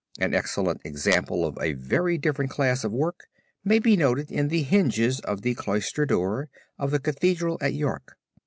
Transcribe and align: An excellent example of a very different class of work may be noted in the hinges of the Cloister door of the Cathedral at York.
An 0.17 0.33
excellent 0.33 0.81
example 0.83 1.45
of 1.45 1.59
a 1.61 1.73
very 1.73 2.17
different 2.17 2.49
class 2.49 2.83
of 2.83 2.91
work 2.91 3.27
may 3.63 3.77
be 3.77 3.95
noted 3.95 4.31
in 4.31 4.47
the 4.47 4.63
hinges 4.63 5.19
of 5.19 5.43
the 5.43 5.53
Cloister 5.53 6.07
door 6.07 6.49
of 6.79 6.89
the 6.89 6.97
Cathedral 6.99 7.59
at 7.61 7.75
York. 7.75 8.17